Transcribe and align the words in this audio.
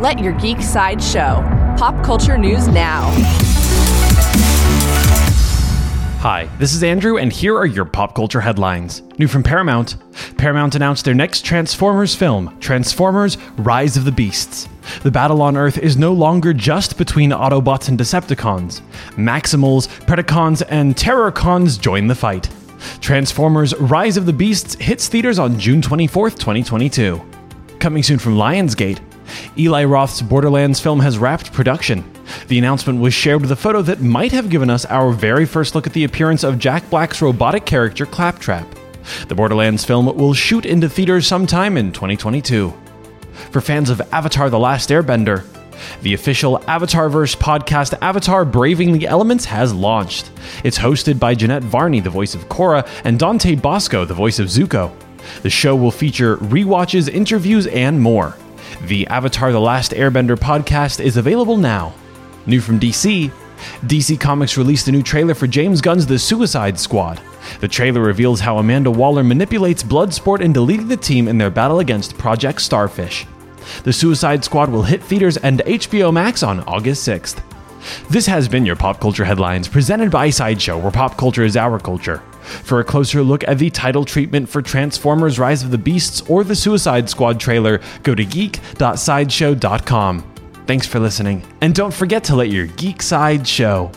Let 0.00 0.18
your 0.18 0.32
geek 0.32 0.62
side 0.62 1.02
show. 1.02 1.44
Pop 1.76 2.02
culture 2.02 2.38
news 2.38 2.66
now. 2.68 3.10
Hi, 6.20 6.48
this 6.58 6.72
is 6.72 6.82
Andrew, 6.82 7.18
and 7.18 7.30
here 7.30 7.54
are 7.54 7.66
your 7.66 7.84
pop 7.84 8.14
culture 8.14 8.40
headlines. 8.40 9.02
New 9.18 9.28
from 9.28 9.42
Paramount 9.42 9.96
Paramount 10.38 10.74
announced 10.74 11.04
their 11.04 11.12
next 11.12 11.44
Transformers 11.44 12.14
film, 12.14 12.58
Transformers 12.60 13.36
Rise 13.58 13.98
of 13.98 14.06
the 14.06 14.12
Beasts. 14.12 14.70
The 15.02 15.10
battle 15.10 15.42
on 15.42 15.54
Earth 15.54 15.76
is 15.76 15.98
no 15.98 16.14
longer 16.14 16.54
just 16.54 16.96
between 16.96 17.28
Autobots 17.28 17.90
and 17.90 17.98
Decepticons. 17.98 18.80
Maximals, 19.16 19.86
Predacons, 20.06 20.62
and 20.70 20.96
Terrorcons 20.96 21.78
join 21.78 22.06
the 22.06 22.14
fight. 22.14 22.48
Transformers 23.02 23.74
Rise 23.74 24.16
of 24.16 24.24
the 24.24 24.32
Beasts 24.32 24.76
hits 24.76 25.08
theaters 25.08 25.38
on 25.38 25.58
June 25.58 25.82
24th, 25.82 26.38
2022. 26.38 27.20
Coming 27.80 28.02
soon 28.02 28.18
from 28.18 28.36
Lionsgate, 28.36 29.00
Eli 29.58 29.84
Roth's 29.84 30.22
Borderlands 30.22 30.80
film 30.80 31.00
has 31.00 31.18
wrapped 31.18 31.52
production. 31.52 32.04
The 32.48 32.58
announcement 32.58 33.00
was 33.00 33.14
shared 33.14 33.40
with 33.40 33.52
a 33.52 33.56
photo 33.56 33.82
that 33.82 34.00
might 34.00 34.32
have 34.32 34.50
given 34.50 34.70
us 34.70 34.84
our 34.86 35.12
very 35.12 35.46
first 35.46 35.74
look 35.74 35.86
at 35.86 35.92
the 35.92 36.04
appearance 36.04 36.44
of 36.44 36.58
Jack 36.58 36.88
Black's 36.90 37.22
robotic 37.22 37.66
character 37.66 38.06
Claptrap. 38.06 38.66
The 39.28 39.34
Borderlands 39.34 39.84
film 39.84 40.06
will 40.06 40.34
shoot 40.34 40.66
into 40.66 40.88
theaters 40.88 41.26
sometime 41.26 41.76
in 41.76 41.92
2022. 41.92 42.72
For 43.50 43.60
fans 43.60 43.90
of 43.90 44.00
Avatar 44.12 44.50
The 44.50 44.58
Last 44.58 44.90
Airbender, 44.90 45.44
the 46.02 46.14
official 46.14 46.58
Avatarverse 46.60 47.36
podcast 47.36 47.96
Avatar 48.02 48.44
Braving 48.44 48.92
the 48.92 49.06
Elements 49.06 49.44
has 49.46 49.72
launched. 49.72 50.30
It's 50.64 50.78
hosted 50.78 51.18
by 51.18 51.34
Janet 51.34 51.62
Varney, 51.64 52.00
the 52.00 52.10
voice 52.10 52.34
of 52.34 52.48
Korra, 52.48 52.86
and 53.04 53.18
Dante 53.18 53.54
Basco, 53.54 54.04
the 54.04 54.14
voice 54.14 54.38
of 54.38 54.48
Zuko. 54.48 54.92
The 55.42 55.50
show 55.50 55.76
will 55.76 55.90
feature 55.90 56.36
rewatches, 56.38 57.08
interviews, 57.08 57.66
and 57.66 58.00
more. 58.00 58.36
The 58.82 59.06
Avatar 59.08 59.52
The 59.52 59.60
Last 59.60 59.92
Airbender 59.92 60.36
podcast 60.36 61.00
is 61.00 61.16
available 61.16 61.56
now. 61.56 61.94
New 62.46 62.60
from 62.60 62.80
DC, 62.80 63.30
DC 63.82 64.18
Comics 64.18 64.56
released 64.56 64.88
a 64.88 64.92
new 64.92 65.02
trailer 65.02 65.34
for 65.34 65.46
James 65.46 65.80
Gunn's 65.80 66.06
The 66.06 66.18
Suicide 66.18 66.78
Squad. 66.78 67.20
The 67.60 67.68
trailer 67.68 68.00
reveals 68.00 68.40
how 68.40 68.58
Amanda 68.58 68.90
Waller 68.90 69.24
manipulates 69.24 69.82
Bloodsport 69.82 70.40
into 70.40 70.60
leading 70.60 70.88
the 70.88 70.96
team 70.96 71.28
in 71.28 71.38
their 71.38 71.50
battle 71.50 71.80
against 71.80 72.16
Project 72.16 72.60
Starfish. 72.60 73.26
The 73.84 73.92
Suicide 73.92 74.44
Squad 74.44 74.70
will 74.70 74.82
hit 74.82 75.02
theaters 75.02 75.36
and 75.36 75.60
HBO 75.60 76.12
Max 76.12 76.42
on 76.42 76.60
August 76.60 77.06
6th. 77.06 77.42
This 78.10 78.26
has 78.26 78.48
been 78.48 78.66
your 78.66 78.76
Pop 78.76 79.00
Culture 79.00 79.24
Headlines, 79.24 79.68
presented 79.68 80.10
by 80.10 80.30
Sideshow, 80.30 80.78
where 80.78 80.90
pop 80.90 81.16
culture 81.16 81.44
is 81.44 81.56
our 81.56 81.78
culture. 81.78 82.22
For 82.40 82.80
a 82.80 82.84
closer 82.84 83.22
look 83.22 83.46
at 83.46 83.58
the 83.58 83.70
title 83.70 84.04
treatment 84.04 84.48
for 84.48 84.62
Transformers 84.62 85.38
Rise 85.38 85.62
of 85.62 85.70
the 85.70 85.78
Beasts 85.78 86.22
or 86.28 86.44
the 86.44 86.56
Suicide 86.56 87.08
Squad 87.08 87.38
trailer, 87.38 87.80
go 88.02 88.14
to 88.14 88.24
geek.sideshow.com. 88.24 90.34
Thanks 90.66 90.86
for 90.86 91.00
listening, 91.00 91.42
and 91.60 91.74
don't 91.74 91.92
forget 91.92 92.24
to 92.24 92.36
let 92.36 92.50
your 92.50 92.66
geek 92.66 93.02
side 93.02 93.46
show. 93.46 93.90